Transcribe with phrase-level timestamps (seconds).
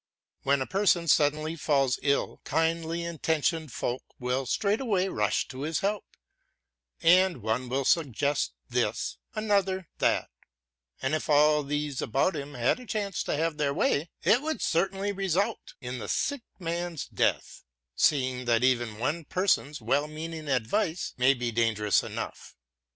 [0.41, 6.03] When a person suddenly falls ill, kindly intentioned folk will straightway rush to his help,
[7.03, 10.25] and one will suggest this, another thatŌĆöand
[11.03, 15.11] if all those about him had a chance to have their way it would certainly
[15.11, 17.63] result in the sick man's death;
[17.95, 22.55] seeing that even one person's well meaning advice may be dangerous enough.